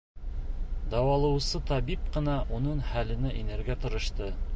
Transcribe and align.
Дауалаусы 0.93 1.61
табип 1.71 2.07
ҡына 2.15 2.37
уның 2.61 2.79
хәленә 2.93 3.35
инергә 3.43 3.77
тырышты. 3.85 4.31